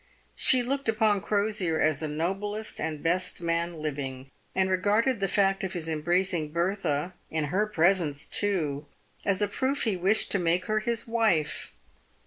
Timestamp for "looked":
0.63-0.89